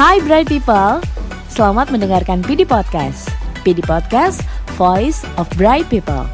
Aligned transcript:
Hai 0.00 0.16
Bright 0.24 0.48
People, 0.48 1.04
selamat 1.52 1.92
mendengarkan 1.92 2.40
PD 2.40 2.64
Podcast. 2.64 3.28
PD 3.60 3.84
Podcast, 3.84 4.40
Voice 4.80 5.28
of 5.36 5.44
Bright 5.60 5.92
People. 5.92 6.24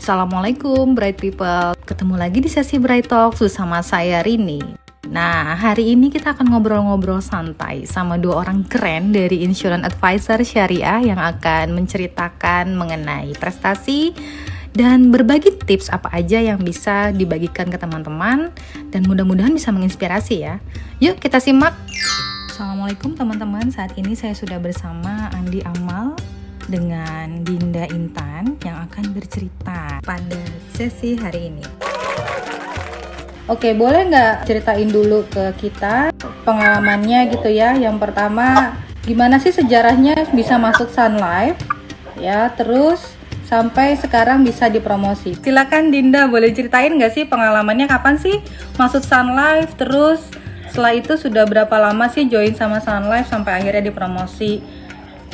Assalamualaikum 0.00 0.96
Bright 0.96 1.20
People 1.20 1.76
Ketemu 1.84 2.16
lagi 2.16 2.40
di 2.40 2.48
sesi 2.48 2.80
Bright 2.80 3.12
Talk 3.12 3.36
bersama 3.36 3.84
saya 3.84 4.24
Rini 4.24 4.64
Nah, 5.12 5.52
hari 5.52 5.92
ini 5.92 6.08
kita 6.08 6.32
akan 6.32 6.48
ngobrol-ngobrol 6.48 7.20
santai 7.20 7.84
sama 7.84 8.16
dua 8.16 8.40
orang 8.40 8.64
keren 8.64 9.12
dari 9.12 9.44
Insurance 9.44 9.84
Advisor 9.84 10.40
Syariah 10.40 11.12
yang 11.12 11.20
akan 11.20 11.76
menceritakan 11.76 12.72
mengenai 12.72 13.36
prestasi 13.36 14.16
dan 14.76 15.08
berbagi 15.08 15.54
tips 15.64 15.88
apa 15.88 16.12
aja 16.12 16.40
yang 16.40 16.60
bisa 16.60 17.12
dibagikan 17.14 17.68
ke 17.68 17.78
teman-teman 17.80 18.52
dan 18.92 19.02
mudah-mudahan 19.06 19.52
bisa 19.52 19.72
menginspirasi 19.72 20.44
ya. 20.44 20.60
Yuk 20.98 21.20
kita 21.20 21.40
simak. 21.40 21.76
Assalamualaikum 22.48 23.14
teman-teman, 23.14 23.70
saat 23.70 23.94
ini 23.94 24.18
saya 24.18 24.34
sudah 24.34 24.58
bersama 24.58 25.30
Andi 25.30 25.62
Amal 25.62 26.18
dengan 26.66 27.46
Dinda 27.46 27.86
Intan 27.88 28.58
yang 28.66 28.82
akan 28.90 29.14
bercerita 29.14 30.02
pada 30.02 30.42
sesi 30.74 31.14
hari 31.16 31.54
ini. 31.54 31.64
Oke, 33.48 33.72
boleh 33.72 34.12
nggak 34.12 34.44
ceritain 34.44 34.92
dulu 34.92 35.24
ke 35.24 35.56
kita 35.56 36.12
pengalamannya 36.44 37.32
gitu 37.32 37.48
ya? 37.48 37.72
Yang 37.72 37.96
pertama, 37.96 38.76
gimana 39.08 39.40
sih 39.40 39.56
sejarahnya 39.56 40.28
bisa 40.36 40.60
masuk 40.60 40.92
Sun 40.92 41.16
Life? 41.16 41.56
Ya, 42.20 42.52
terus 42.52 43.17
sampai 43.48 43.96
sekarang 43.96 44.44
bisa 44.44 44.68
dipromosi. 44.68 45.32
Silakan 45.40 45.88
Dinda, 45.88 46.28
boleh 46.28 46.52
ceritain 46.52 46.92
nggak 46.92 47.16
sih 47.16 47.24
pengalamannya 47.24 47.88
kapan 47.88 48.20
sih 48.20 48.44
masuk 48.76 49.00
Sun 49.00 49.32
Life? 49.32 49.72
Terus 49.80 50.20
setelah 50.68 50.92
itu 50.92 51.16
sudah 51.16 51.48
berapa 51.48 51.72
lama 51.80 52.12
sih 52.12 52.28
join 52.28 52.52
sama 52.52 52.78
Sun 52.84 53.08
Life 53.08 53.32
sampai 53.32 53.56
akhirnya 53.56 53.88
dipromosi? 53.88 54.60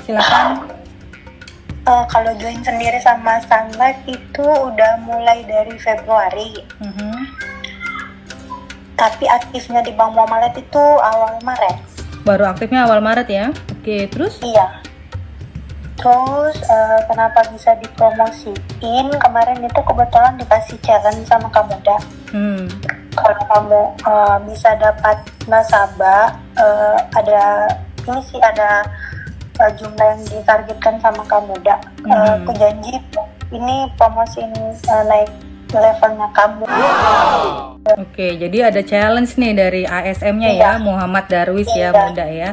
Silakan. 0.06 0.70
Uh, 1.84 2.06
kalau 2.08 2.32
join 2.38 2.56
sendiri 2.62 2.96
sama 3.02 3.42
Sun 3.44 3.74
Life 3.76 4.00
itu 4.06 4.46
udah 4.46 5.02
mulai 5.02 5.42
dari 5.44 5.74
Februari. 5.76 6.54
Mhm. 6.80 7.12
Tapi 8.94 9.26
aktifnya 9.26 9.82
di 9.82 9.90
Bank 9.90 10.14
Muamalat 10.14 10.54
itu 10.54 10.84
awal 11.02 11.42
Maret. 11.42 11.82
Baru 12.22 12.46
aktifnya 12.46 12.86
awal 12.86 13.02
Maret 13.02 13.26
ya? 13.26 13.50
Oke, 13.74 14.06
terus? 14.06 14.38
Iya. 14.38 14.93
Terus 15.94 16.56
eh, 16.60 16.98
kenapa 17.06 17.40
bisa 17.48 17.70
dipromosiin? 17.78 19.06
Kemarin 19.14 19.62
itu 19.62 19.80
kebetulan 19.80 20.34
dikasih 20.36 20.76
challenge 20.82 21.24
sama 21.24 21.46
Kamuda. 21.48 21.96
Hmm. 22.34 22.66
Kalau 23.14 23.42
kamu 23.46 23.80
eh, 24.02 24.36
bisa 24.50 24.74
dapat 24.76 25.16
nasabah, 25.46 26.34
eh, 26.54 26.98
ada 27.14 27.70
ini 28.04 28.20
sih 28.20 28.42
ada 28.42 28.82
eh, 29.54 29.70
jumlah 29.78 30.06
yang 30.12 30.22
ditargetkan 30.28 30.98
sama 30.98 31.22
Kamuda. 31.24 31.78
Eh, 32.04 32.10
Hmm. 32.10 32.42
aku 32.42 32.52
janji 32.58 32.98
ini 33.48 33.86
promosiin 33.94 34.50
eh, 34.66 35.04
naik 35.06 35.30
levelnya 35.70 36.28
kamu. 36.30 36.66
Oke, 37.98 38.38
jadi 38.38 38.70
ada 38.70 38.80
challenge 38.80 39.34
nih 39.34 39.52
dari 39.52 39.82
ASM-nya 39.84 40.50
ya, 40.52 40.70
Iya. 40.78 40.80
Muhammad 40.80 41.26
Darwis 41.26 41.66
ya, 41.70 41.90
Iya. 41.90 42.00
muda 42.00 42.26
ya. 42.26 42.50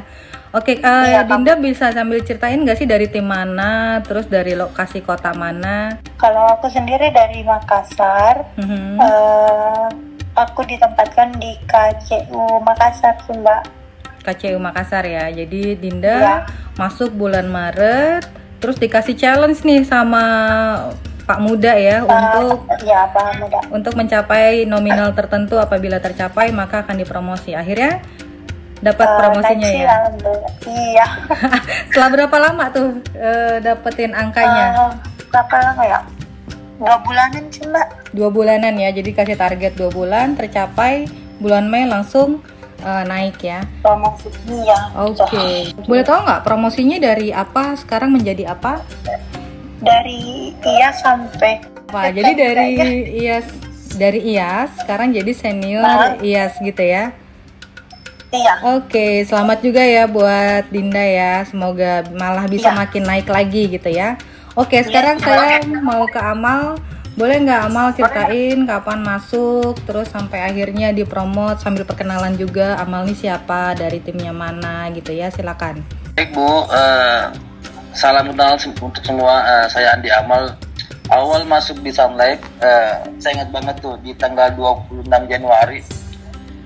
Oke, 0.52 0.76
eh, 0.76 1.06
Iya, 1.08 1.24
Dinda 1.24 1.56
bisa 1.56 1.96
sambil 1.96 2.20
ceritain 2.28 2.60
nggak 2.60 2.76
sih 2.76 2.84
dari 2.84 3.08
tim 3.08 3.24
mana, 3.24 4.04
terus 4.04 4.28
dari 4.28 4.52
lokasi 4.52 5.00
kota 5.00 5.32
mana? 5.32 5.96
Kalau 6.20 6.60
aku 6.60 6.68
sendiri 6.68 7.08
dari 7.08 7.40
Makassar, 7.40 8.44
Mhm. 8.60 9.00
eh, 9.00 9.88
aku 10.36 10.68
ditempatkan 10.68 11.40
di 11.40 11.56
KCU 11.64 12.60
Makassar 12.60 13.16
sih 13.24 13.40
Mbak. 13.40 13.62
KCU 14.28 14.60
Makassar 14.60 15.08
ya. 15.08 15.32
Jadi 15.32 15.80
Dinda 15.80 16.16
Iya. 16.20 16.36
masuk 16.76 17.16
bulan 17.16 17.48
Maret, 17.48 18.28
terus 18.60 18.76
dikasih 18.76 19.16
challenge 19.16 19.64
nih 19.64 19.88
sama 19.88 20.24
Pak 21.24 21.40
Muda 21.40 21.80
ya 21.80 22.04
untuk 22.04 22.68
Ya, 22.84 23.08
Pak 23.08 23.40
Muda. 23.40 23.60
untuk 23.72 23.96
mencapai 23.96 24.68
nominal 24.68 25.16
tertentu 25.16 25.56
apabila 25.58 26.04
tercapai 26.04 26.52
maka 26.52 26.84
akan 26.84 27.00
dipromosi. 27.00 27.56
Akhirnya 27.56 28.04
dapat 28.82 29.06
Eh, 29.06 29.16
promosinya 29.16 29.70
ya. 29.70 29.88
alhamdulillah. 29.88 30.54
Iya. 30.66 31.06
Setelah 31.90 32.10
berapa 32.12 32.38
lama 32.38 32.66
tuh 32.70 32.88
eh, 33.14 33.56
dapetin 33.60 34.12
angkanya? 34.12 34.66
Eh, 34.68 34.92
berapa 35.30 35.56
lama 35.62 35.84
ya? 35.86 36.00
Dua 36.82 36.98
bulanan 36.98 37.44
sih 37.48 37.64
Mbak. 37.64 37.88
Dua 38.12 38.30
bulanan 38.30 38.74
ya. 38.76 38.90
Jadi 38.90 39.10
kasih 39.14 39.38
target 39.38 39.78
dua 39.78 39.90
bulan 39.90 40.34
tercapai 40.34 41.06
bulan 41.38 41.70
Mei 41.70 41.86
langsung 41.86 42.42
eh, 42.80 43.04
naik 43.06 43.38
ya. 43.40 43.62
Promosi. 43.80 44.34
Iya. 44.46 44.80
Oke. 44.98 45.78
Boleh 45.86 46.02
tahu 46.02 46.20
nggak 46.26 46.42
promosinya 46.42 46.98
dari 46.98 47.30
apa 47.30 47.78
sekarang 47.78 48.12
menjadi 48.12 48.50
apa? 48.50 48.82
Dari 49.78 50.54
iya 50.58 50.90
sampai. 50.92 51.62
Wah, 51.90 52.08
jadi 52.08 52.32
dari 52.34 52.70
IAS 53.20 53.48
dari 53.92 54.24
IAS 54.24 54.80
sekarang 54.80 55.12
jadi 55.12 55.32
senior 55.34 55.84
IAS 56.18 56.58
gitu 56.58 56.82
ya. 56.82 57.12
Iya. 58.32 58.54
Oke, 58.80 59.28
selamat 59.28 59.60
juga 59.60 59.84
ya 59.84 60.08
buat 60.08 60.72
Dinda 60.72 61.04
ya. 61.04 61.44
Semoga 61.44 62.08
malah 62.16 62.48
bisa 62.48 62.72
Iya. 62.72 62.80
makin 62.80 63.04
naik 63.04 63.28
lagi 63.28 63.68
gitu 63.68 63.92
ya. 63.92 64.16
Oke, 64.56 64.80
sekarang 64.84 65.20
saya 65.20 65.60
mau 65.84 66.08
ke 66.08 66.20
Amal. 66.20 66.80
Boleh 67.12 67.44
nggak 67.44 67.62
Amal 67.68 67.92
ceritain 67.92 68.64
kapan 68.64 69.04
masuk, 69.04 69.76
terus 69.84 70.08
sampai 70.08 70.48
akhirnya 70.48 70.96
dipromot 70.96 71.60
sambil 71.60 71.84
perkenalan 71.84 72.40
juga 72.40 72.80
Amal 72.80 73.04
ini 73.04 73.20
siapa, 73.20 73.76
dari 73.76 74.00
timnya 74.00 74.32
mana 74.32 74.88
gitu 74.96 75.12
ya. 75.12 75.28
Silakan. 75.28 75.84
Baik 76.16 76.32
Bu, 76.32 76.48
Eh, 76.72 77.24
salam 77.92 78.32
kenal 78.32 78.56
untuk 78.80 79.04
semua. 79.04 79.44
Eh, 79.44 79.68
saya 79.68 79.92
Andi 79.92 80.08
Amal. 80.08 80.56
Awal 81.12 81.44
masuk 81.44 81.84
di 81.84 81.92
Sunlight, 81.92 82.40
eh, 82.64 82.96
saya 83.20 83.44
ingat 83.44 83.52
banget 83.52 83.76
tuh 83.84 84.00
di 84.00 84.16
tanggal 84.16 84.48
26 84.56 85.28
Januari 85.28 85.84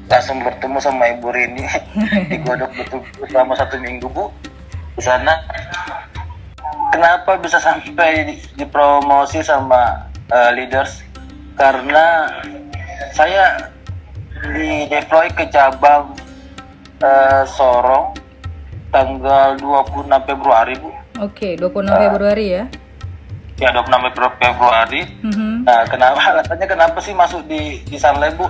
langsung 0.05 0.37
bertemu 0.39 0.77
sama 0.77 1.09
Ibu 1.09 1.27
Rini 1.27 1.65
digodok 2.29 2.71
betul 2.73 2.99
selama 3.25 3.53
satu 3.53 3.75
minggu 3.77 4.05
Bu 4.07 4.29
di 4.93 5.01
sana. 5.01 5.35
Kenapa 6.87 7.35
bisa 7.35 7.59
sampai 7.59 8.23
di- 8.25 8.41
dipromosi 8.55 9.41
sama 9.41 10.07
eh, 10.27 10.51
leaders? 10.53 11.03
Karena 11.53 12.31
saya 13.11 13.71
di 14.47 14.87
deploy 14.87 15.27
ke 15.29 15.49
cabang 15.49 16.15
eh, 16.97 17.43
Sorong 17.45 18.15
tanggal 18.89 19.59
26 19.59 20.07
Februari 20.23 20.75
Bu 20.77 20.89
Oke, 21.17 21.55
26 21.55 21.67
Februari 21.97 22.45
ya. 22.53 22.63
ya 23.55 23.71
26 23.71 23.87
Febru- 24.05 24.37
Februari 24.37 25.01
Mhm. 25.21 25.63
nah 25.63 25.83
kenapa 25.85 26.19
alasannya 26.29 26.67
kenapa 26.69 26.99
sih 26.99 27.11
masuk 27.11 27.43
di 27.45 27.79
di 27.83 27.95
Sunlight 27.95 28.35
Bu 28.35 28.47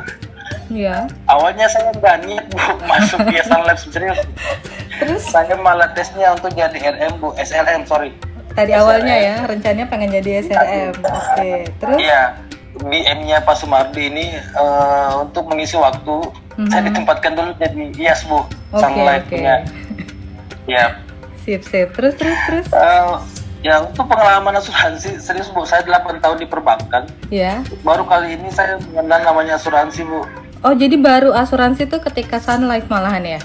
Iya. 0.68 1.06
awalnya 1.26 1.66
saya 1.68 1.94
niat 2.20 2.46
Bu 2.50 2.58
masuk 2.90 3.20
di 3.26 3.38
Sunlight 3.40 3.80
serius 3.80 4.20
Terus 4.96 5.22
saya 5.24 5.54
malah 5.56 5.92
tesnya 5.92 6.32
untuk 6.32 6.50
jadi 6.52 6.74
RM 6.74 7.20
Bu 7.20 7.36
SLM 7.36 7.84
sorry 7.84 8.10
tadi 8.52 8.72
awalnya 8.72 9.12
ya 9.14 9.36
rencananya 9.44 9.84
pengen 9.86 10.16
jadi 10.16 10.40
SRM. 10.42 10.96
Oke, 10.98 11.52
terus 11.76 12.00
iya 12.00 12.40
BM-nya 12.76 13.40
Pak 13.40 13.56
Sumardi 13.56 14.08
ini 14.08 14.32
eh, 14.32 15.12
untuk 15.18 15.46
mengisi 15.46 15.76
waktu 15.76 16.24
saya 16.66 16.82
ditempatkan 16.84 17.36
dulu 17.36 17.52
jadi 17.54 17.76
IAS 17.94 18.24
Bu 18.24 18.40
Mhm. 18.40 18.48
Oke, 18.72 18.80
Sunlight-nya 18.82 19.56
oke. 19.60 19.72
ya 20.66 20.86
sip 21.38 21.62
sip. 21.62 21.92
Terus 21.92 22.16
terus 22.16 22.40
terus. 22.42 22.66
eh, 22.72 23.12
ya 23.62 23.80
untuk 23.82 24.06
pengalaman 24.06 24.56
asuransi 24.56 25.20
serius 25.20 25.48
Bu 25.50 25.62
saya 25.62 25.84
8 25.84 26.18
tahun 26.18 26.38
di 26.40 26.48
perbankan 26.48 27.04
Ya. 27.28 27.60
baru 27.82 28.04
kali 28.04 28.34
ini 28.34 28.48
saya 28.50 28.80
mengenal 28.88 29.20
namanya 29.26 29.56
asuransi 29.56 30.00
Bu 30.02 30.24
Oh, 30.66 30.74
jadi 30.74 30.98
baru 30.98 31.30
asuransi 31.30 31.86
itu 31.86 32.02
ketika 32.10 32.42
Sun 32.42 32.66
Life 32.66 32.90
malahan 32.90 33.22
ya? 33.22 33.42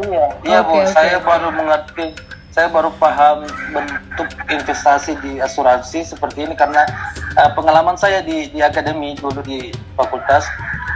Iya, 0.00 0.26
iya 0.48 0.58
Oke, 0.64 0.72
Bu, 0.72 0.74
oke. 0.80 0.88
saya 0.88 1.20
baru 1.20 1.52
mengerti, 1.52 2.16
saya 2.48 2.72
baru 2.72 2.88
paham 2.96 3.44
bentuk 3.68 4.28
investasi 4.48 5.12
di 5.20 5.44
asuransi 5.44 6.08
seperti 6.08 6.48
ini 6.48 6.56
karena 6.56 6.88
eh, 7.36 7.50
pengalaman 7.52 8.00
saya 8.00 8.24
di 8.24 8.48
di 8.48 8.64
akademi 8.64 9.12
dulu 9.12 9.44
di 9.44 9.68
fakultas 9.92 10.48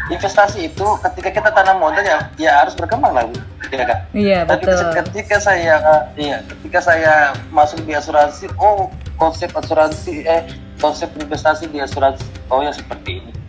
investasi 0.08 0.72
itu 0.72 0.86
ketika 1.04 1.28
kita 1.36 1.50
tanam 1.52 1.84
modal 1.84 2.00
ya 2.00 2.24
ya 2.40 2.64
harus 2.64 2.72
berkembang 2.72 3.12
lah 3.12 3.28
Bu, 3.28 3.36
ya 3.76 3.84
kan? 3.84 3.98
Iya, 4.16 4.38
Tapi 4.48 4.64
betul. 4.64 4.88
ketika 5.04 5.36
saya 5.36 5.76
iya, 6.16 6.40
ketika 6.48 6.80
saya 6.80 7.36
masuk 7.52 7.84
di 7.84 7.92
asuransi, 7.92 8.48
oh 8.56 8.88
konsep 9.20 9.52
asuransi 9.52 10.24
eh 10.24 10.48
konsep 10.80 11.12
investasi 11.20 11.68
di 11.68 11.76
asuransi, 11.76 12.24
oh 12.48 12.64
ya 12.64 12.72
seperti 12.72 13.20
ini. 13.20 13.39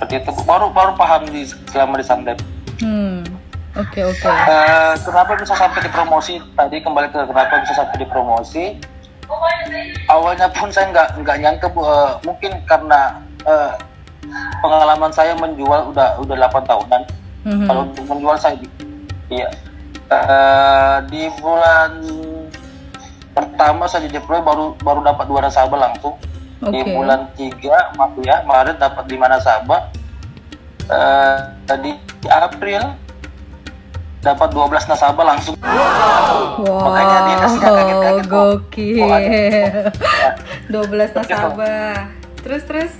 Seperti 0.00 0.24
itu 0.24 0.32
baru 0.48 0.72
baru 0.72 0.96
paham 0.96 1.28
di 1.28 1.44
selama 1.68 2.00
di 2.00 2.06
Sandep. 2.08 2.40
Hmm. 2.80 3.20
Oke, 3.76 4.00
oke. 4.00 4.24
Eh, 4.24 4.94
kenapa 5.04 5.36
bisa 5.36 5.52
sampai 5.52 5.84
dipromosi 5.84 6.40
tadi 6.56 6.80
kembali 6.80 7.12
ke 7.12 7.20
kenapa 7.28 7.60
bisa 7.60 7.76
sampai 7.76 8.00
dipromosi 8.00 8.80
awalnya 10.10 10.50
pun 10.50 10.72
saya 10.74 10.90
nggak 10.90 11.22
nggak 11.22 11.36
nyangka 11.38 11.68
bu 11.70 11.84
eh, 11.84 12.12
mungkin 12.24 12.50
karena 12.64 13.20
eh, 13.44 13.76
pengalaman 14.64 15.12
saya 15.12 15.36
menjual 15.36 15.92
udah 15.92 16.16
udah 16.18 16.34
8 16.48 16.64
tahunan. 16.64 17.02
Mhm. 17.44 17.66
Kalau 17.68 17.82
untuk 17.92 18.04
menjual 18.08 18.36
saya 18.40 18.56
di, 18.56 18.66
iya 19.28 19.48
Eh, 20.10 20.96
di 21.06 21.30
bulan 21.38 22.02
pertama 23.30 23.86
saya 23.86 24.10
deploy 24.10 24.42
baru 24.42 24.74
baru 24.82 25.06
dapat 25.06 25.24
dua 25.30 25.46
nasabah 25.46 25.78
langsung. 25.78 26.18
Di 26.60 26.68
Oke. 26.76 26.92
bulan 26.92 27.20
3 27.32 27.96
maaf 27.96 28.12
ya 28.20 28.44
Maret 28.44 28.76
dapat 28.76 29.04
lima 29.08 29.26
nasabah. 29.26 29.88
Eh, 30.84 31.36
di 31.78 31.92
April 32.28 32.82
dapat 34.20 34.48
12 34.52 34.84
nasabah 34.84 35.24
langsung. 35.26 35.56
Makanya 36.60 37.18
dia 37.22 37.36
kasih 37.38 37.58
kaget-kaget, 37.58 38.26
gokil. 38.28 38.96
Oh, 39.00 39.08
ada. 39.10 39.40
12 40.68 41.10
nasabah. 41.14 41.96
Terus 42.40 42.62
terus 42.64 42.92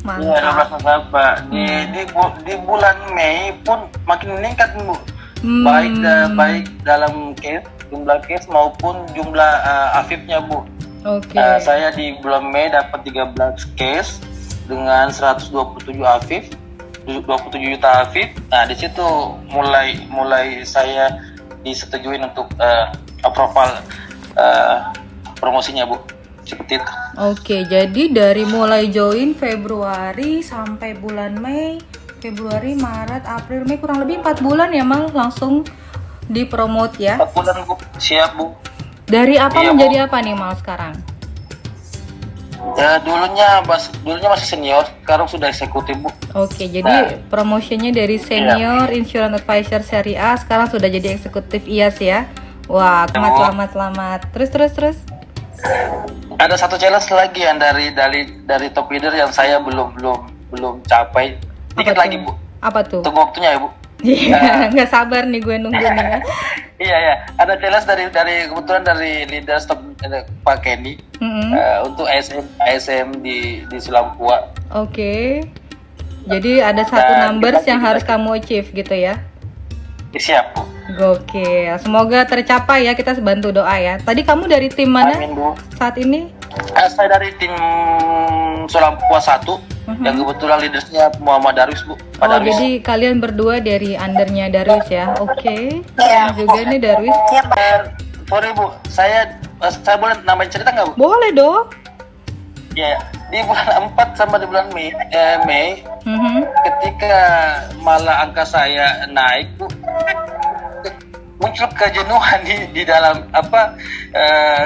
Iya, 0.00 0.40
12 0.40 0.40
mantap. 0.40 0.68
nasabah. 0.72 1.32
Di, 1.46 1.60
Hmm. 1.60 1.84
di 1.92 2.02
di 2.42 2.54
bulan 2.58 2.96
Mei 3.12 3.52
pun 3.60 3.78
makin 4.06 4.32
meningkat, 4.32 4.72
Bu. 4.78 4.96
Hmm. 5.38 5.62
Baik 5.62 5.92
da- 6.00 6.32
baik 6.32 6.64
dalam 6.82 7.36
case, 7.36 7.62
jumlah 7.86 8.18
case 8.24 8.48
maupun 8.48 9.04
jumlah 9.12 9.52
uh, 9.60 10.00
afifnya, 10.00 10.40
Bu. 10.40 10.64
Oke. 11.06 11.38
Uh, 11.38 11.58
saya 11.62 11.94
di 11.94 12.18
bulan 12.18 12.50
Mei 12.50 12.70
dapat 12.70 13.06
13 13.06 13.78
case 13.78 14.18
dengan 14.66 15.10
127 15.14 15.54
afif, 16.02 16.50
27 17.06 17.74
juta 17.74 18.04
afif. 18.04 18.28
Nah, 18.50 18.66
di 18.66 18.74
situ 18.74 19.06
mulai 19.48 20.02
mulai 20.10 20.66
saya 20.66 21.14
disetujuin 21.62 22.26
untuk 22.26 22.50
uh, 22.58 22.90
approval 23.22 23.78
uh, 24.34 24.90
promosinya, 25.38 25.86
Bu. 25.86 25.98
Seperti 26.48 26.80
itu. 26.80 26.92
Oke, 27.20 27.56
jadi 27.68 28.02
dari 28.08 28.48
mulai 28.48 28.88
join 28.88 29.36
Februari 29.36 30.40
sampai 30.40 30.96
bulan 30.96 31.36
Mei, 31.36 31.76
Februari, 32.24 32.72
Maret, 32.72 33.28
April, 33.28 33.68
Mei 33.68 33.76
kurang 33.76 34.00
lebih 34.00 34.24
4 34.24 34.40
bulan 34.40 34.72
ya 34.72 34.80
Mal 34.80 35.12
langsung 35.12 35.62
dipromot 36.24 36.96
ya. 36.96 37.20
4 37.20 37.36
bulan, 37.36 37.56
Bu. 37.68 37.74
Siap, 38.00 38.30
Bu. 38.40 38.56
Dari 39.08 39.40
apa 39.40 39.58
Iya, 39.58 39.72
menjadi 39.72 39.96
apa 40.04 40.20
nih 40.20 40.36
Mal 40.36 40.52
sekarang? 40.54 40.94
Ya 42.76 43.00
dulunya 43.00 43.64
bas, 43.64 43.88
dulunya 44.04 44.28
masih 44.28 44.46
senior, 44.46 44.84
sekarang 45.02 45.26
sudah 45.26 45.48
eksekutif 45.48 45.96
bu. 45.96 46.12
Oke, 46.36 46.68
jadi 46.68 46.84
Nah. 46.84 47.16
promotionnya 47.26 47.90
dari 47.90 48.20
senior 48.20 48.92
insurance 48.92 49.40
advisor 49.40 49.80
seri 49.80 50.14
A 50.14 50.36
sekarang 50.36 50.68
sudah 50.68 50.86
jadi 50.86 51.16
eksekutif 51.16 51.64
IAS 51.64 51.96
ya. 51.98 52.28
Wah, 52.68 53.08
selamat 53.08 53.30
Oh. 53.32 53.38
selamat 53.40 53.68
selamat. 53.72 54.20
Terus 54.30 54.48
terus 54.52 54.72
terus. 54.74 54.96
Ada 56.36 56.54
satu 56.54 56.76
challenge 56.76 57.08
lagi 57.08 57.42
yang 57.42 57.56
dari 57.56 57.90
dari 57.90 58.20
dari 58.44 58.68
top 58.70 58.92
leader 58.92 59.10
yang 59.10 59.32
saya 59.32 59.58
belum 59.58 59.96
belum 59.96 60.18
belum 60.52 60.74
capai. 60.84 61.34
Dikit 61.74 61.96
lagi 61.96 62.20
bu, 62.20 62.30
Apa 62.60 62.84
tuh? 62.84 63.00
tunggu 63.00 63.22
waktunya 63.22 63.54
ya 63.54 63.58
bu. 63.58 63.70
Iya, 64.00 64.40
nggak 64.72 64.88
sabar 64.88 65.24
nih 65.24 65.40
gue 65.40 65.56
nunggu 65.58 65.78
nih. 65.78 66.06
ya. 66.06 66.20
Iya 66.78 66.94
ya, 66.96 67.14
ada 67.34 67.58
challenge 67.58 67.82
dari 67.84 68.06
dari 68.06 68.46
kebetulan 68.46 68.86
dari 68.86 69.26
leader 69.26 69.58
top 69.58 69.82
eh, 69.98 70.22
Pak 70.46 70.62
Kenny 70.62 70.94
Mm-mm. 71.18 71.50
eh, 71.50 71.78
untuk 71.82 72.06
ASM 72.06 72.46
ASM 72.56 73.18
di 73.18 73.66
di 73.66 73.78
Sulampua. 73.78 74.54
Oke. 74.70 75.42
Jadi 76.22 76.62
ada 76.62 76.78
satu 76.84 77.12
numbers 77.18 77.60
kita- 77.60 77.68
yang 77.68 77.80
kita- 77.80 77.88
harus 77.90 78.04
kamu 78.04 78.28
achieve 78.32 78.70
gitu 78.70 78.94
ya. 78.94 79.18
Ya, 80.14 80.20
siap 80.22 80.54
bu. 80.54 80.62
Gokil. 80.94 81.74
Semoga 81.78 82.22
tercapai 82.24 82.86
ya. 82.86 82.94
Kita 82.94 83.18
bantu 83.18 83.50
doa 83.50 83.74
ya. 83.74 83.98
Tadi 83.98 84.22
kamu 84.22 84.46
dari 84.46 84.70
tim 84.70 84.88
mana 84.88 85.18
Amin 85.18 85.34
bu. 85.34 85.58
saat 85.74 85.98
ini? 85.98 86.30
Eh, 86.50 86.88
saya 86.88 87.08
dari 87.10 87.30
tim 87.36 87.52
Sulampua 88.66 89.18
1 89.18 89.56
Mhm. 89.86 90.04
yang 90.04 90.14
kebetulan 90.18 90.58
leadersnya 90.60 91.04
Muhammad 91.18 91.56
Darwis 91.56 91.80
bu. 91.82 91.96
Pak 92.14 92.20
Oh, 92.20 92.28
Darwis. 92.30 92.52
jadi 92.52 92.70
kalian 92.82 93.16
berdua 93.18 93.56
dari 93.58 93.96
undernya 93.96 94.46
Darwis 94.48 94.84
ya. 94.86 95.16
Oke. 95.16 95.80
Iya. 95.96 96.28
Keren 96.28 96.36
juga 96.36 96.60
nih 96.62 96.78
Darwis. 96.78 97.16
Iya, 97.32 97.42
sorry 98.26 98.50
bu, 98.52 98.66
saya 98.86 99.20
eh, 99.58 99.72
saya 99.74 99.96
boleh 99.96 100.16
nambahin 100.22 100.50
cerita 100.50 100.68
nggak 100.70 100.86
bu? 100.88 100.94
Boleh 101.00 101.30
dong. 101.32 101.64
Ya, 102.76 102.94
di 103.26 103.40
bulan 103.42 103.90
4 103.90 104.14
sama 104.14 104.36
di 104.36 104.46
bulan 104.46 104.68
Mei, 104.70 104.92
eh, 105.10 105.36
Mei 105.42 105.80
Mhm. 106.04 106.46
ketika 106.62 107.16
malah 107.80 108.22
angka 108.22 108.44
saya 108.44 109.08
naik 109.08 109.48
bu, 109.56 109.66
muncul 111.38 111.66
kejenuhan 111.72 112.38
di, 112.42 112.54
di 112.72 112.82
dalam 112.84 113.24
apa 113.32 113.72
eh, 114.10 114.64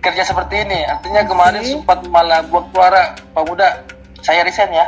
kerja 0.00 0.22
seperti 0.24 0.64
ini. 0.64 0.80
Artinya 0.84 1.22
kemarin 1.24 1.62
Oke. 1.62 1.72
sempat 1.76 1.98
malah 2.08 2.40
buat 2.48 2.66
suara 2.72 3.14
Pak 3.36 3.44
Muda, 3.46 3.84
saya 4.24 4.42
resign 4.42 4.72
ya. 4.72 4.86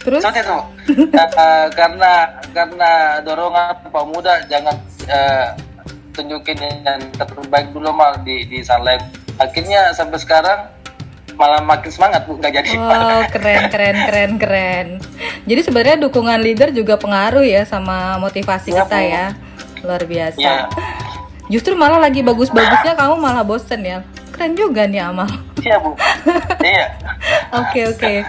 Terus? 0.00 0.20
Seperti 0.24 0.40
itu. 0.44 0.58
Eh, 1.40 1.66
karena 1.72 2.12
karena 2.50 2.90
dorongan 3.22 3.86
Pak 3.88 4.04
Muda 4.10 4.42
jangan 4.50 4.74
eh, 5.06 5.46
tunjukin 6.12 6.58
yang 6.60 7.00
terbaik 7.14 7.70
dulu 7.70 7.92
mal 7.94 8.18
di 8.26 8.44
di 8.48 8.60
Sunlight. 8.60 9.04
Akhirnya 9.40 9.94
sampai 9.94 10.18
sekarang 10.20 10.68
malah 11.40 11.64
makin 11.64 11.88
semangat 11.88 12.28
bu 12.28 12.36
nggak 12.36 12.52
jadi. 12.52 12.70
Oh, 12.76 13.22
keren 13.32 13.72
keren 13.72 13.96
keren 14.04 14.32
keren. 14.36 14.86
Jadi 15.48 15.60
sebenarnya 15.64 15.96
dukungan 16.04 16.36
leader 16.42 16.68
juga 16.74 17.00
pengaruh 17.00 17.40
ya 17.40 17.64
sama 17.64 18.20
motivasi 18.20 18.76
Iya, 18.76 18.84
kita 18.84 18.98
Bu. 19.00 19.08
ya. 19.08 19.26
Luar 19.80 20.02
biasa. 20.04 20.36
Iya. 20.36 20.56
Justru 21.48 21.72
malah 21.74 21.98
lagi 21.98 22.20
bagus-bagusnya 22.20 22.92
kamu 22.94 23.14
malah 23.16 23.42
bosen 23.42 23.80
ya. 23.80 24.04
Keren 24.40 24.56
juga 24.56 24.88
nih 24.88 25.04
Amal. 25.04 25.28
Iya 25.60 25.76
bu. 25.84 25.92
iya. 26.64 26.96
Oke 27.52 27.92
oke. 27.92 28.24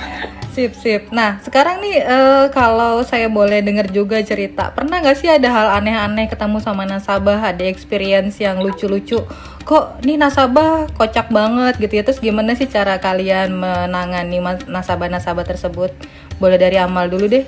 Sip 0.52 0.76
sip. 0.76 1.08
Nah 1.08 1.40
sekarang 1.40 1.80
nih 1.80 2.04
eh, 2.04 2.46
kalau 2.52 3.00
saya 3.08 3.32
boleh 3.32 3.64
dengar 3.64 3.88
juga 3.88 4.20
cerita, 4.20 4.76
pernah 4.76 5.00
nggak 5.00 5.16
sih 5.16 5.32
ada 5.32 5.48
hal 5.48 5.72
aneh-aneh 5.80 6.28
ketemu 6.28 6.60
sama 6.60 6.84
nasabah, 6.84 7.56
ada 7.56 7.64
experience 7.64 8.44
yang 8.44 8.60
lucu-lucu? 8.60 9.24
Kok 9.64 10.04
nih 10.04 10.20
nasabah 10.20 10.92
kocak 11.00 11.32
banget 11.32 11.80
gitu 11.80 11.94
ya? 11.96 12.04
Terus 12.04 12.20
gimana 12.20 12.60
sih 12.60 12.68
cara 12.68 13.00
kalian 13.00 13.56
menangani 13.56 14.44
nasabah-nasabah 14.68 15.48
tersebut? 15.48 15.96
Boleh 16.44 16.60
dari 16.60 16.76
Amal 16.76 17.08
dulu 17.08 17.32
deh. 17.32 17.48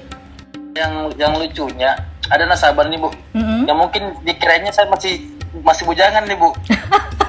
Yang 0.72 1.20
yang 1.20 1.36
lucunya 1.36 2.00
ada 2.32 2.48
nasabah 2.48 2.88
nih 2.88 2.96
bu. 2.96 3.12
Mm-mm. 3.36 3.68
Yang 3.68 3.76
mungkin 3.76 4.04
dikiranya 4.24 4.72
saya 4.72 4.88
masih 4.88 5.20
masih 5.52 5.84
bujangan 5.84 6.24
nih 6.24 6.40
bu. 6.40 6.56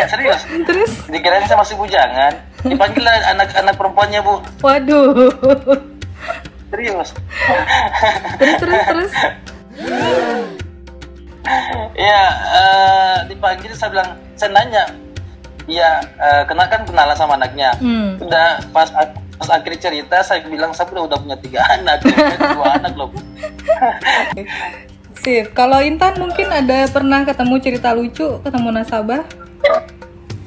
iya 0.00 0.06
serius. 0.08 0.40
Terus? 0.64 0.90
Dikirain 1.12 1.44
saya 1.44 1.60
masih 1.60 1.76
bujangan. 1.76 2.32
Dipanggil 2.64 3.04
anak-anak 3.04 3.74
perempuannya 3.76 4.20
bu. 4.24 4.34
Waduh. 4.64 5.12
Serius. 6.72 7.08
terus 8.40 8.56
terus 8.56 8.82
terus. 8.88 9.12
Iya, 11.98 12.22
eh, 12.54 13.16
dipanggil 13.28 13.74
saya 13.74 13.90
bilang, 13.90 14.10
saya 14.38 14.54
nanya, 14.54 14.84
iya, 15.66 15.98
eh, 16.16 16.42
kenal 16.46 16.70
kan 16.70 16.86
kenalan 16.86 17.16
sama 17.18 17.34
anaknya. 17.36 17.74
Hmm. 17.82 18.16
Udah 18.22 18.62
pas 18.70 18.88
pas 19.40 19.48
akhir 19.56 19.80
cerita 19.80 20.20
saya 20.20 20.44
bilang 20.46 20.70
saya 20.76 20.86
udah 20.92 21.10
udah 21.10 21.18
punya 21.18 21.36
tiga 21.40 21.60
anak, 21.74 22.04
dua 22.04 22.76
anak 22.76 22.92
loh 22.94 23.08
bu. 23.10 23.18
Sip. 25.20 25.52
Kalau 25.52 25.84
Intan 25.84 26.16
mungkin 26.16 26.48
ada 26.48 26.88
pernah 26.88 27.24
ketemu 27.28 27.54
cerita 27.60 27.92
lucu 27.92 28.40
ketemu 28.40 28.68
nasabah? 28.72 29.24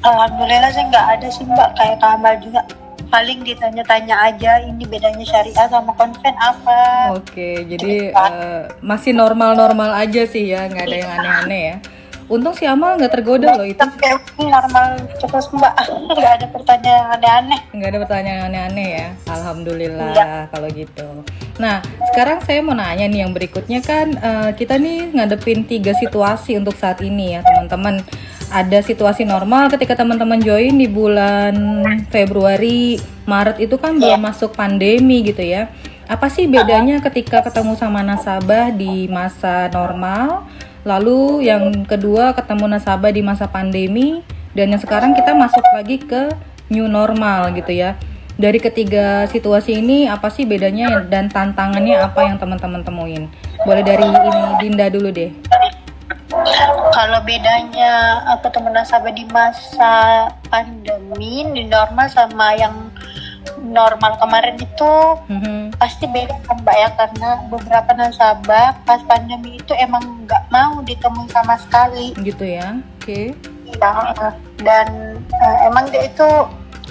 Alhamdulillah 0.00 0.70
sih 0.70 0.84
nggak 0.84 1.06
ada 1.16 1.28
sih 1.28 1.44
mbak 1.44 1.70
kayak 1.74 1.96
Kamal 1.96 2.36
juga 2.38 2.60
paling 3.08 3.40
ditanya-tanya 3.40 4.16
aja 4.26 4.58
ini 4.60 4.84
bedanya 4.84 5.22
syariah 5.22 5.66
sama 5.66 5.94
konven 5.94 6.34
apa 6.36 7.14
Oke, 7.14 7.62
jadi 7.64 8.10
eh, 8.10 8.62
masih 8.80 9.14
normal-normal 9.14 9.94
aja 9.94 10.26
sih 10.26 10.50
ya, 10.50 10.66
nggak 10.66 10.84
ada 10.84 10.96
yang 10.98 11.12
aneh-aneh 11.14 11.62
ya. 11.64 11.76
Untung 12.24 12.56
si 12.56 12.64
Amal 12.64 12.96
nggak 12.96 13.12
tergoda 13.12 13.52
loh 13.52 13.68
itu, 13.68 13.76
tapi 13.76 14.00
normal 14.40 14.96
terus 15.14 15.46
mbak 15.52 15.72
nggak 16.10 16.32
ada 16.40 16.46
pertanyaan 16.48 17.06
aneh-aneh 17.14 17.60
nggak 17.70 17.88
ada 17.88 17.98
pertanyaan 18.00 18.42
aneh-aneh 18.48 18.88
ya. 18.98 19.08
Alhamdulillah 19.30 20.08
Iya. 20.10 20.32
kalau 20.48 20.68
gitu. 20.72 21.06
Nah, 21.54 21.78
sekarang 22.10 22.42
saya 22.42 22.60
mau 22.60 22.74
nanya 22.74 23.06
nih 23.06 23.22
yang 23.22 23.32
berikutnya 23.32 23.78
kan 23.78 24.10
eh, 24.10 24.50
kita 24.52 24.74
nih 24.74 25.12
ngadepin 25.14 25.62
tiga 25.64 25.92
situasi 25.94 26.56
untuk 26.56 26.74
saat 26.74 26.98
ini 27.00 27.36
ya 27.36 27.46
teman-teman. 27.46 28.00
Ada 28.54 28.86
situasi 28.86 29.26
normal 29.26 29.66
ketika 29.66 29.98
teman-teman 29.98 30.38
join 30.38 30.78
di 30.78 30.86
bulan 30.86 31.82
Februari, 32.06 33.02
Maret 33.26 33.58
itu 33.58 33.74
kan 33.74 33.98
belum 33.98 34.22
masuk 34.22 34.54
pandemi 34.54 35.26
gitu 35.26 35.42
ya. 35.42 35.74
Apa 36.06 36.30
sih 36.30 36.46
bedanya 36.46 37.02
ketika 37.02 37.42
ketemu 37.42 37.74
sama 37.74 38.06
nasabah 38.06 38.70
di 38.70 39.10
masa 39.10 39.66
normal, 39.74 40.46
lalu 40.86 41.50
yang 41.50 41.82
kedua 41.82 42.30
ketemu 42.30 42.78
nasabah 42.78 43.10
di 43.10 43.26
masa 43.26 43.50
pandemi, 43.50 44.22
dan 44.54 44.70
yang 44.70 44.78
sekarang 44.78 45.18
kita 45.18 45.34
masuk 45.34 45.66
lagi 45.74 45.98
ke 45.98 46.30
new 46.70 46.86
normal 46.86 47.50
gitu 47.58 47.74
ya. 47.74 47.98
Dari 48.38 48.62
ketiga 48.62 49.26
situasi 49.34 49.82
ini 49.82 50.06
apa 50.06 50.30
sih 50.30 50.46
bedanya 50.46 51.02
dan 51.10 51.26
tantangannya 51.26 51.98
apa 51.98 52.22
yang 52.22 52.38
teman-teman 52.38 52.86
temuin? 52.86 53.26
Boleh 53.66 53.82
dari 53.82 54.06
ini 54.06 54.30
Dinda 54.62 54.86
dulu 54.94 55.10
deh. 55.10 55.34
Kalau 56.94 57.18
bedanya 57.26 58.22
aku 58.30 58.48
ketemu 58.48 58.68
nasabah 58.70 59.12
di 59.12 59.24
masa 59.28 59.94
pandemi 60.46 61.42
di 61.50 61.66
normal 61.66 62.06
sama 62.06 62.54
yang 62.54 62.94
normal 63.64 64.14
kemarin 64.20 64.54
itu 64.60 64.92
Mhm. 65.26 65.74
pasti 65.80 66.06
beda 66.06 66.36
kan 66.46 66.56
mbak 66.62 66.76
ya. 66.78 66.88
Karena 66.94 67.28
beberapa 67.50 67.90
nasabah 67.98 68.78
pas 68.86 69.00
pandemi 69.04 69.58
itu 69.58 69.74
emang 69.74 70.24
nggak 70.24 70.44
mau 70.54 70.78
ditemui 70.86 71.26
sama 71.34 71.58
sekali. 71.58 72.14
Gitu 72.22 72.44
ya 72.44 72.78
oke. 73.02 73.34
Iya, 73.64 73.90
eh, 74.22 74.34
dan 74.62 74.88
eh, 75.18 75.56
emang 75.66 75.90
dia 75.90 76.06
itu 76.06 76.28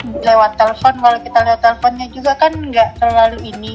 lewat 0.04 0.60
telepon 0.60 1.00
kalau 1.00 1.20
kita 1.24 1.40
lewat 1.48 1.62
teleponnya 1.64 2.08
juga 2.12 2.36
kan 2.36 2.52
nggak 2.52 3.00
terlalu 3.00 3.40
ini 3.56 3.74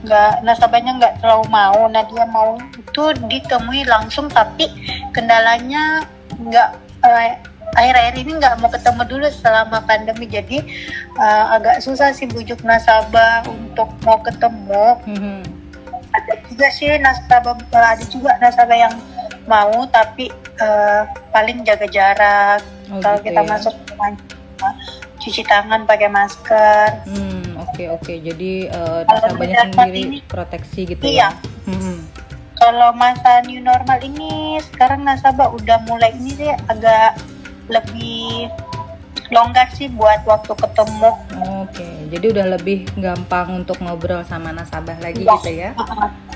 nggak 0.00 0.44
nasabahnya 0.44 0.92
nggak 0.96 1.14
terlalu 1.24 1.44
mau. 1.48 1.88
Nah 1.88 2.04
dia 2.08 2.24
mau 2.28 2.56
itu 2.76 3.04
ditemui 3.30 3.84
langsung 3.88 4.26
tapi 4.28 4.68
kendalanya 5.10 6.04
nggak 6.32 6.68
eh, 7.02 7.32
akhir-akhir 7.72 8.14
ini 8.18 8.32
nggak 8.36 8.54
mau 8.56 8.68
ketemu 8.68 9.02
dulu 9.06 9.26
selama 9.30 9.78
pandemi 9.80 10.26
jadi 10.26 10.58
eh, 11.16 11.44
agak 11.52 11.78
susah 11.80 12.10
sih 12.10 12.26
bujuk 12.26 12.62
nasabah 12.62 13.42
untuk 13.44 13.88
mau 14.00 14.18
ketemu 14.20 14.86
Mhm. 15.06 15.40
ada 16.10 16.32
juga 16.44 16.66
sih 16.68 16.90
nasabah 16.96 17.54
ada 17.70 18.04
juga 18.04 18.34
nasabah 18.36 18.78
yang 18.80 18.94
mau 19.44 19.86
tapi 19.86 20.28
eh, 20.56 21.02
paling 21.30 21.62
jaga 21.62 21.86
jarak 21.86 22.60
Oh, 22.88 22.98
kalau 22.98 23.18
gitu 23.18 23.30
kita 23.30 23.40
ya. 23.40 23.48
masuk 23.48 23.74
cuci 25.20 25.42
tangan 25.44 25.84
pakai 25.84 26.08
masker 26.08 27.06
Hmm, 27.06 27.54
oke 27.56 27.82
oke. 27.92 28.12
Jadi 28.18 28.66
eh, 28.66 29.00
Kalau 29.04 29.30
nasabahnya 29.30 29.62
sendiri 29.68 30.00
ini- 30.10 30.22
proteksi 30.24 30.80
gitu 30.88 31.02
iya 31.04 31.30
ya. 31.30 31.70
Hmm. 31.70 32.09
Kalau 32.60 32.92
masa 32.92 33.40
new 33.48 33.58
normal 33.58 33.98
ini 33.98 34.60
sekarang 34.70 35.00
nasabah 35.02 35.48
udah 35.50 35.80
mulai 35.88 36.12
ini 36.12 36.36
deh 36.36 36.54
agak 36.68 37.16
lebih 37.72 38.52
longgar 39.30 39.70
sih 39.72 39.88
buat 39.88 40.20
waktu 40.26 40.52
ketemu 40.52 41.10
Oke, 41.64 41.86
jadi 42.10 42.26
udah 42.34 42.46
lebih 42.58 42.82
gampang 42.98 43.62
untuk 43.62 43.78
ngobrol 43.78 44.26
sama 44.26 44.50
nasabah 44.50 44.98
lagi 44.98 45.22
Iya. 45.22 45.32
gitu 45.38 45.50
ya. 45.54 45.70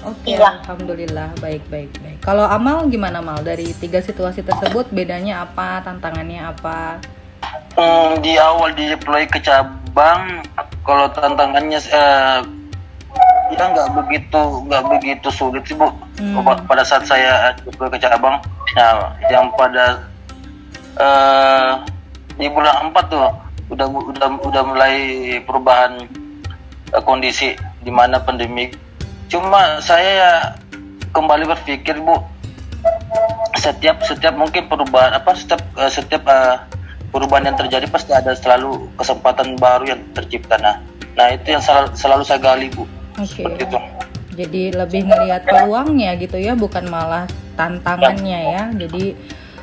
Oke, 0.07 0.33
Iya. 0.33 0.63
alhamdulillah 0.63 1.35
baik 1.43 1.67
baik 1.69 1.91
baik. 1.99 2.19
Kalau 2.23 2.47
Amal 2.47 2.87
gimana 2.87 3.19
Mal 3.19 3.43
dari 3.43 3.75
tiga 3.75 3.99
situasi 3.99 4.47
tersebut 4.47 4.95
bedanya 4.95 5.43
apa, 5.43 5.83
tantangannya 5.83 6.41
apa? 6.47 7.03
Hmm, 7.75 8.23
di 8.23 8.39
awal 8.39 8.71
di 8.73 8.87
deploy 8.87 9.27
ke 9.27 9.43
cabang, 9.43 10.47
kalau 10.87 11.11
tantangannya 11.11 11.83
eh, 11.83 12.41
ya 13.53 13.65
nggak 13.69 13.89
begitu 13.99 14.41
nggak 14.65 14.83
begitu 14.89 15.29
sulit 15.29 15.63
sih 15.69 15.77
bu. 15.77 15.89
Hmm. 16.21 16.41
Pa- 16.41 16.65
Pada 16.65 16.85
saat 16.87 17.05
saya 17.05 17.53
ke 17.61 17.99
cabang, 18.01 18.41
nah 18.79 19.13
yang 19.29 19.51
pada 19.59 20.01
eh 20.95 21.71
di 22.39 22.47
bulan 22.51 22.91
4 22.91 23.13
tuh 23.13 23.29
udah 23.71 23.87
udah 23.89 24.29
udah 24.43 24.63
mulai 24.65 24.95
perubahan 25.45 26.07
eh, 26.95 27.03
kondisi 27.05 27.53
di 27.85 27.91
mana 27.93 28.17
pandemi. 28.23 28.71
Cuma 29.29 29.81
saya 29.83 30.11
ya 30.15 30.33
kembali 31.11 31.47
berpikir 31.47 31.99
bu, 32.03 32.19
setiap 33.59 34.03
setiap 34.05 34.35
mungkin 34.35 34.67
perubahan 34.67 35.15
apa 35.15 35.35
setiap 35.35 35.63
eh, 35.79 35.91
setiap 35.91 36.23
eh, 36.27 36.57
perubahan 37.15 37.51
yang 37.53 37.57
terjadi 37.59 37.87
pasti 37.87 38.11
ada 38.11 38.35
selalu 38.35 38.91
kesempatan 38.99 39.55
baru 39.55 39.95
yang 39.95 40.01
tercipta 40.13 40.59
nah 40.59 40.75
nah 41.15 41.31
itu 41.31 41.55
yang 41.55 41.63
selalu, 41.63 41.95
selalu 41.95 42.23
saya 42.27 42.43
gali 42.43 42.67
bu 42.75 42.83
Oke. 43.19 43.43
itu 43.47 43.79
Jadi 44.35 44.75
lebih 44.75 45.07
ngelihat 45.07 45.47
peluangnya 45.47 46.19
gitu 46.19 46.35
ya, 46.43 46.59
bukan 46.59 46.91
malah 46.91 47.31
tantangannya 47.55 48.39
ya. 48.51 48.63
Jadi 48.75 49.15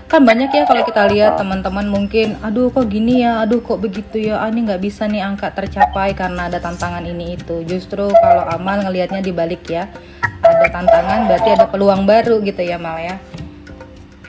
kan 0.08 0.24
banyak 0.24 0.52
ya 0.52 0.64
kalau 0.64 0.84
kita 0.88 1.12
lihat 1.12 1.36
teman-teman 1.36 1.88
mungkin, 1.92 2.40
aduh 2.40 2.72
kok 2.72 2.88
gini 2.88 3.24
ya, 3.24 3.44
aduh 3.44 3.60
kok 3.60 3.84
begitu 3.84 4.32
ya, 4.32 4.40
ah, 4.40 4.48
ini 4.48 4.64
nggak 4.68 4.80
bisa 4.80 5.08
nih 5.12 5.24
angka 5.28 5.52
tercapai 5.52 6.16
karena 6.16 6.48
ada 6.48 6.64
tantangan 6.64 7.04
ini 7.04 7.36
itu. 7.36 7.68
Justru 7.68 8.12
kalau 8.16 8.48
Amal 8.48 8.88
ngelihatnya 8.88 9.20
dibalik 9.20 9.64
ya, 9.68 9.92
ada 10.40 10.68
tantangan 10.72 11.28
berarti 11.28 11.50
ada 11.52 11.68
peluang 11.68 12.08
baru 12.08 12.40
gitu 12.40 12.64
ya 12.64 12.80
Mal 12.80 13.00
ya. 13.04 13.16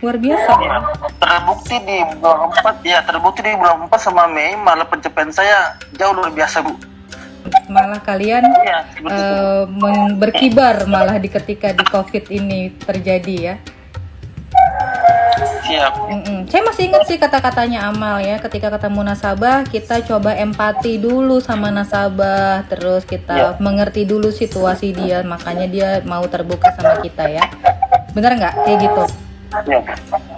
Luar 0.02 0.19
biasa 0.19 0.50
ya. 0.59 0.83
terbukti 1.23 1.79
di 1.87 2.02
bulan 2.19 2.50
4 2.50 2.83
ya 2.83 2.99
terbukti 3.07 3.41
di 3.47 3.55
bulan 3.55 3.87
4 3.87 3.95
sama 4.02 4.26
Mei 4.26 4.59
malah 4.59 4.83
pencapaian 4.83 5.31
saya 5.31 5.79
jauh 5.95 6.11
luar 6.11 6.35
biasa 6.35 6.67
bu 6.67 6.75
Malah 7.73 8.00
kalian 8.00 8.45
eh, 9.09 9.62
meng- 9.67 10.21
berkibar 10.21 10.85
malah 10.85 11.17
di 11.17 11.26
ketika 11.26 11.73
di 11.73 11.83
COVID 11.83 12.29
ini 12.29 12.69
terjadi 12.76 13.37
ya. 13.41 13.57
siap 15.62 15.95
Mm-mm. 15.97 16.45
Saya 16.47 16.62
masih 16.62 16.91
ingat 16.91 17.02
sih 17.09 17.17
kata-katanya 17.17 17.88
Amal 17.88 18.21
ya, 18.21 18.37
ketika 18.37 18.69
ketemu 18.69 19.00
nasabah 19.02 19.64
kita 19.64 20.05
coba 20.05 20.37
empati 20.37 21.00
dulu 21.00 21.41
sama 21.41 21.73
nasabah, 21.73 22.67
terus 22.69 23.02
kita 23.02 23.57
mengerti 23.57 24.05
dulu 24.05 24.29
situasi 24.29 24.93
dia, 24.93 25.25
makanya 25.25 25.67
dia 25.67 25.88
mau 26.05 26.23
terbuka 26.26 26.71
sama 26.76 27.00
kita 27.00 27.25
ya. 27.26 27.43
Bener 28.12 28.37
nggak 28.37 28.55
kayak 28.61 28.79
gitu? 28.85 29.05
iya 29.52 29.81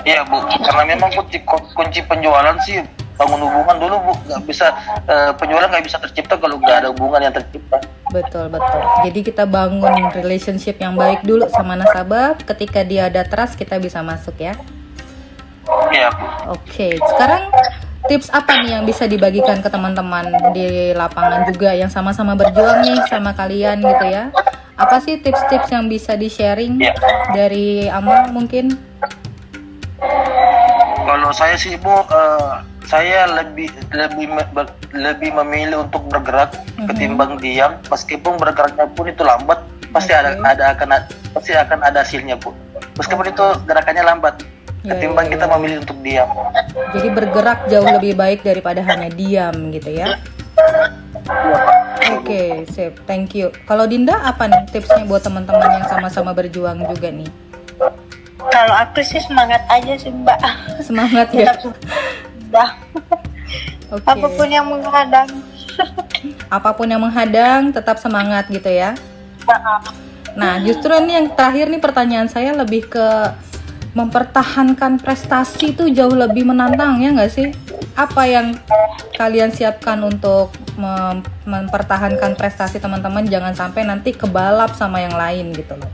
iya 0.02 0.20
bu 0.26 0.42
karena 0.42 0.82
memang 0.90 1.10
kunci 1.14 1.38
kunci 1.46 2.02
penjualan 2.02 2.58
sih 2.66 2.82
bangun 3.14 3.40
hubungan 3.40 3.76
dulu 3.78 3.96
bu 4.00 4.12
nggak 4.26 4.42
bisa 4.44 4.66
eh, 5.06 5.30
penjualan 5.34 5.66
nggak 5.66 5.84
bisa 5.84 5.98
tercipta 5.98 6.34
kalau 6.34 6.58
nggak 6.58 6.76
ada 6.82 6.88
hubungan 6.90 7.20
yang 7.22 7.34
tercipta 7.34 7.78
Betul 8.10 8.46
betul. 8.46 8.78
Jadi 9.02 9.20
kita 9.26 9.42
bangun 9.42 9.90
relationship 10.14 10.78
yang 10.78 10.94
baik 10.94 11.26
dulu 11.26 11.50
sama 11.50 11.74
nasabah. 11.74 12.38
Ketika 12.38 12.86
dia 12.86 13.10
ada 13.10 13.26
trust 13.26 13.58
kita 13.58 13.74
bisa 13.82 14.06
masuk 14.06 14.38
ya. 14.38 14.54
iya 15.90 16.14
Oke, 16.46 16.94
sekarang 16.94 17.50
tips 18.06 18.30
apa 18.30 18.62
nih 18.62 18.78
yang 18.78 18.84
bisa 18.86 19.10
dibagikan 19.10 19.58
ke 19.58 19.66
teman-teman 19.66 20.30
di 20.54 20.94
lapangan 20.94 21.42
juga 21.50 21.74
yang 21.74 21.90
sama-sama 21.90 22.38
berjuang 22.38 22.86
nih 22.86 23.02
sama 23.10 23.34
kalian 23.34 23.82
gitu 23.82 24.06
ya? 24.06 24.30
Apa 24.78 25.02
sih 25.02 25.18
tips-tips 25.18 25.74
yang 25.74 25.90
bisa 25.90 26.14
di-sharing 26.14 26.78
Iya. 26.78 26.94
dari 27.34 27.90
Amal 27.90 28.30
mungkin? 28.30 28.78
Kalau 31.04 31.30
saya 31.36 31.54
sih 31.60 31.76
bu, 31.76 31.92
eh, 32.08 32.54
saya 32.88 33.28
lebih 33.28 33.68
lebih 33.92 34.26
lebih 34.96 35.30
memilih 35.44 35.84
untuk 35.84 36.08
bergerak 36.08 36.56
ketimbang 36.88 37.36
diam. 37.36 37.76
Meskipun 37.92 38.40
bergeraknya 38.40 38.88
pun 38.92 39.08
itu 39.08 39.20
lambat, 39.20 39.60
pasti 39.92 40.16
ada 40.16 40.32
Oke. 40.34 40.48
ada 40.48 40.64
akan 40.72 40.88
pasti 41.36 41.52
akan 41.52 41.78
ada 41.84 42.00
hasilnya 42.00 42.40
bu. 42.40 42.56
Meskipun 42.96 43.26
itu 43.28 43.44
gerakannya 43.68 44.04
lambat, 44.06 44.34
Ya, 44.84 45.00
ketimbang 45.00 45.32
ya, 45.32 45.40
kita 45.40 45.44
ya. 45.48 45.52
memilih 45.56 45.76
untuk 45.80 45.98
diam. 46.04 46.28
Jadi 46.92 47.08
bergerak 47.08 47.58
jauh 47.72 47.88
lebih 47.88 48.12
baik 48.20 48.44
daripada 48.44 48.84
hanya 48.84 49.08
diam 49.08 49.72
gitu 49.72 49.90
ya. 49.96 50.20
Oke, 52.20 52.68
sip. 52.68 52.92
Thank 53.08 53.32
you. 53.32 53.48
Kalau 53.64 53.88
Dinda 53.88 54.20
apa 54.20 54.44
nih 54.44 54.68
tipsnya 54.68 55.08
buat 55.08 55.24
teman-teman 55.24 55.80
yang 55.80 55.88
sama-sama 55.88 56.36
berjuang 56.36 56.84
juga 56.84 57.08
nih? 57.08 57.28
Kalau 58.52 58.74
aku 58.76 59.00
sih 59.00 59.20
semangat 59.22 59.62
aja 59.68 59.94
sih 59.96 60.12
mbak 60.12 60.38
Semangat 60.82 61.28
ya. 61.36 61.52
Tetap 61.52 61.72
udah 62.50 62.70
Oke. 63.94 64.06
apa 64.08 64.26
pun 64.30 64.48
yang 64.48 64.66
menghadang 64.66 65.28
Apa 66.48 66.70
pun 66.72 66.86
yang 66.86 67.02
menghadang 67.02 67.74
tetap 67.74 67.98
semangat 67.98 68.46
gitu 68.46 68.70
ya. 68.70 68.94
Nah, 70.38 70.62
justru 70.62 70.94
ini 71.02 71.18
yang 71.18 71.26
terakhir 71.34 71.66
nih 71.66 71.82
pertanyaan 71.82 72.30
saya 72.30 72.54
lebih 72.54 72.86
ke 72.86 73.06
mempertahankan 73.94 74.98
prestasi 74.98 75.74
itu 75.74 75.90
jauh 75.90 76.14
lebih 76.14 76.46
menantang 76.46 77.02
ya 77.02 77.10
nggak 77.10 77.30
sih? 77.30 77.50
Apa 77.94 78.26
yang 78.26 78.54
kalian 79.14 79.50
siapkan 79.54 79.98
untuk 80.02 80.54
mem- 80.74 81.22
mempertahankan 81.46 82.34
prestasi 82.34 82.82
teman-teman 82.82 83.26
jangan 83.26 83.54
sampai 83.54 83.86
nanti 83.86 84.14
kebalap 84.14 84.74
sama 84.74 85.02
yang 85.02 85.14
lain 85.14 85.54
gitu 85.54 85.74
loh. 85.78 85.90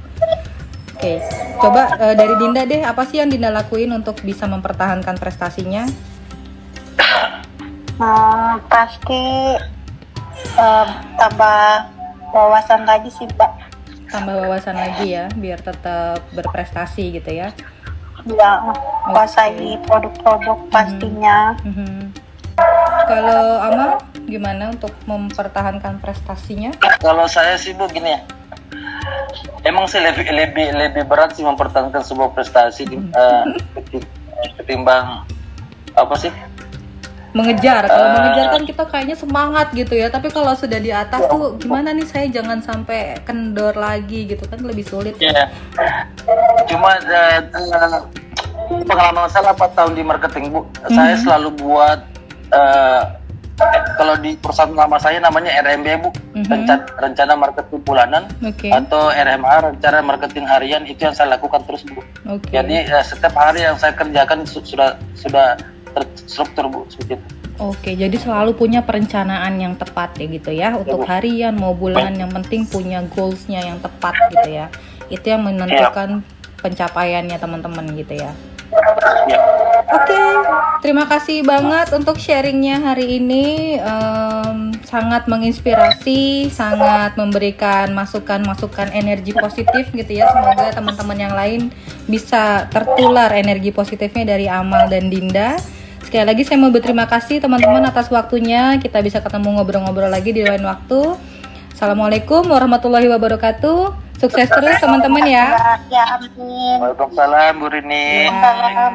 Oke, 1.01 1.17
coba 1.57 1.97
eh, 1.97 2.13
dari 2.13 2.37
Dinda 2.37 2.69
deh, 2.69 2.85
apa 2.85 3.09
sih 3.09 3.25
yang 3.25 3.33
Dinda 3.33 3.49
lakuin 3.49 3.89
untuk 3.89 4.21
bisa 4.21 4.45
mempertahankan 4.45 5.17
prestasinya? 5.17 5.89
Hmm, 8.01 8.57
pasti 8.73 9.57
eh, 10.57 10.87
tambah 11.21 11.61
wawasan 12.33 12.89
lagi 12.89 13.13
sih 13.13 13.29
mbak 13.37 13.53
Tambah 14.09 14.41
wawasan 14.41 14.73
lagi 14.73 15.13
ya, 15.13 15.29
biar 15.37 15.61
tetap 15.61 16.25
berprestasi 16.33 17.21
gitu 17.21 17.29
ya. 17.29 17.53
ya 18.25 18.51
kuasai 19.09 19.81
produk-produk 19.85 20.69
pastinya 20.69 21.57
Mhm. 21.61 22.13
Kalau 23.05 23.61
Amal 23.61 24.01
gimana 24.25 24.73
untuk 24.73 24.93
mempertahankan 25.05 26.01
prestasinya? 26.01 26.73
Kalau 27.01 27.25
saya 27.29 27.57
sih 27.57 27.77
bu 27.77 27.85
gini 27.89 28.17
ya, 28.17 28.21
emang 29.71 29.87
sih 29.87 30.03
lebih 30.03 30.27
lebih 30.27 30.67
lebih 30.75 31.03
berat 31.07 31.33
sih 31.33 31.47
mempertahankan 31.47 32.03
sebuah 32.03 32.35
prestasi 32.35 32.85
eh, 32.91 33.43
keti- 33.79 34.11
ketimbang 34.59 35.23
apa 35.95 36.15
sih? 36.19 36.33
Mengejar. 37.31 37.87
Kalau 37.87 38.07
Eh. 38.11 38.15
mengejar 38.19 38.47
kan 38.51 38.63
kita 38.67 38.83
kayaknya 38.91 39.15
semangat 39.15 39.71
gitu 39.71 39.95
ya. 39.95 40.11
Tapi 40.11 40.35
kalau 40.35 40.51
sudah 40.59 40.83
di 40.83 40.91
atas 40.91 41.23
tuh 41.31 41.55
gimana 41.63 41.95
nih 41.95 42.03
saya 42.03 42.27
jangan 42.27 42.59
sampai 42.59 43.23
kendor 43.23 43.79
lagi 43.79 44.27
gitu 44.27 44.43
kan 44.51 44.59
lebih 44.59 44.83
sulit. 44.83 45.15
Iya. 45.23 45.47
Cuma 46.67 46.99
eh, 46.99 47.39
eh, 47.39 48.03
pengalaman 48.83 49.31
saya 49.31 49.55
8 49.55 49.79
tahun 49.79 49.93
di 49.95 50.03
marketing 50.03 50.51
bu, 50.51 50.67
saya 50.91 51.15
selalu 51.15 51.55
buat 51.63 52.03
eh, 52.51 53.03
kalau 53.93 54.17
di 54.17 54.33
perusahaan 54.35 54.71
lama 54.71 54.97
saya 54.97 55.19
namanya 55.19 55.53
RMB 55.61 55.87
bu, 55.99 56.09
Mhm. 56.33 56.47
rencana, 56.47 56.83
rencana 56.97 57.33
marketing 57.35 57.81
bulanan 57.81 58.23
Oke. 58.41 58.69
atau 58.69 59.09
RMA 59.09 59.55
rencana 59.63 59.99
marketing 60.01 60.45
harian 60.45 60.83
itu 60.85 61.01
yang 61.01 61.13
saya 61.13 61.31
lakukan 61.31 61.61
terus 61.65 61.85
bu. 61.85 62.01
Oke. 62.27 62.49
Jadi 62.49 62.81
eh, 62.83 63.05
setiap 63.05 63.35
hari 63.35 63.63
yang 63.63 63.77
saya 63.77 63.93
kerjakan 63.93 64.45
su- 64.45 64.65
sudah 64.65 64.97
sudah 65.13 65.55
terstruktur 65.91 66.67
bu 66.67 66.81
seperti 66.89 67.15
itu. 67.15 67.27
Oke, 67.61 67.93
jadi 67.93 68.17
selalu 68.17 68.57
punya 68.57 68.81
perencanaan 68.81 69.61
yang 69.61 69.77
tepat 69.77 70.17
ya 70.17 70.27
gitu 70.27 70.49
ya 70.49 70.73
untuk 70.73 71.05
Bu. 71.05 71.07
harian 71.07 71.53
mau 71.53 71.77
bulanan 71.77 72.17
yang 72.17 72.33
penting 72.33 72.65
punya 72.65 73.05
goalsnya 73.07 73.61
yang 73.61 73.77
tepat 73.77 74.17
gitu 74.33 74.49
ya. 74.51 74.73
Itu 75.09 75.29
yang 75.29 75.45
menentukan 75.45 76.25
pencapaiannya 76.57 77.37
teman-teman 77.37 77.85
gitu 77.93 78.17
ya. 78.17 78.33
Ya. 79.27 79.41
Oke, 79.89 80.21
terima 80.85 81.09
kasih 81.09 81.41
banget 81.41 81.95
untuk 81.97 82.21
sharingnya 82.21 82.85
hari 82.85 83.17
ini. 83.17 83.79
Em, 83.81 84.77
sangat 84.85 85.25
menginspirasi, 85.31 86.53
sangat 86.53 87.17
memberikan 87.17 87.95
masukan-masukan 87.97 88.93
energi 88.93 89.33
positif 89.33 89.89
gitu 89.95 90.13
ya. 90.13 90.29
Semoga 90.29 90.75
teman-teman 90.77 91.19
yang 91.19 91.35
lain 91.35 91.61
bisa 92.05 92.69
tertular 92.69 93.33
energi 93.33 93.73
positifnya 93.73 94.37
dari 94.37 94.51
Amal 94.51 94.91
dan 94.93 95.09
Dinda. 95.09 95.57
Sekali 96.05 96.27
lagi 96.27 96.43
saya 96.43 96.59
mau 96.59 96.75
berterima 96.75 97.07
kasih 97.07 97.39
teman-teman 97.41 97.87
atas 97.87 98.11
waktunya. 98.11 98.77
Kita 98.83 99.01
bisa 99.01 99.23
ketemu 99.23 99.61
ngobrol-ngobrol 99.61 100.11
lagi 100.11 100.35
di 100.35 100.43
lain 100.43 100.67
waktu. 100.67 101.17
Assalamualaikum 101.73 102.45
warahmatullahi 102.51 103.09
wabarakatuh. 103.09 104.11
Sukses 104.21 104.53
terus 104.53 104.77
teman-teman 104.77 105.25
ya. 105.25 105.57
Ya, 105.89 106.05
amin. 106.21 106.77
Waalaikumsalam 106.77 107.57
Bu 107.57 107.73
Rini. 107.73 108.29
Salam. 108.29 108.95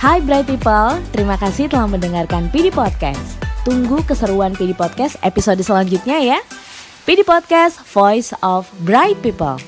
Hai 0.00 0.16
Bright 0.24 0.48
People, 0.48 0.96
terima 1.12 1.36
kasih 1.36 1.68
telah 1.68 1.84
mendengarkan 1.84 2.48
PD 2.48 2.72
Podcast. 2.72 3.36
Tunggu 3.68 4.00
keseruan 4.08 4.56
PD 4.56 4.72
Podcast 4.72 5.20
episode 5.20 5.60
selanjutnya 5.60 6.16
ya. 6.16 6.40
PD 7.04 7.20
Podcast, 7.20 7.84
Voice 7.84 8.32
of 8.40 8.64
Bright 8.88 9.20
People. 9.20 9.60